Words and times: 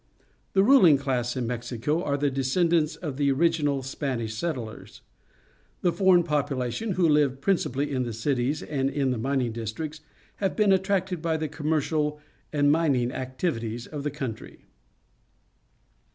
The 0.53 0.63
ruling 0.63 0.97
class 0.97 1.37
in 1.37 1.45
Mexico 1.45 2.01
are 2.03 2.17
the 2.17 2.31
descend 2.31 2.73
ants 2.73 2.95
of 2.95 3.17
the 3.17 3.31
original 3.31 3.83
Spanish 3.83 4.33
settlers. 4.33 5.01
The 5.83 5.91
foreign 5.91 6.23
population, 6.23 6.93
who 6.93 7.07
five 7.29 7.39
principally 7.39 7.91
m 7.95 8.01
the 8.01 8.11
cities 8.11 8.63
and 8.63 8.89
in 8.89 9.11
the 9.11 9.19
mining 9.19 9.51
districts, 9.51 10.01
have 10.37 10.55
been 10.55 10.71
attracted 10.71 11.21
by 11.21 11.37
the 11.37 11.47
commercial 11.47 12.19
and 12.51 12.71
min 12.71 12.95
ing 12.95 13.11
activities 13.11 13.85
of 13.85 14.01
the 14.01 14.09
country. 14.09 14.65